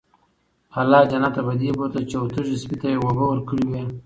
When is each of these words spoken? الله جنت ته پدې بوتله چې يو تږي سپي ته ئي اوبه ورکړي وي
الله 0.79 1.01
جنت 1.11 1.33
ته 1.35 1.41
پدې 1.47 1.69
بوتله 1.77 2.01
چې 2.09 2.15
يو 2.19 2.31
تږي 2.33 2.55
سپي 2.61 2.75
ته 2.81 2.87
ئي 2.89 2.97
اوبه 2.99 3.23
ورکړي 3.27 3.63
وي 3.71 3.83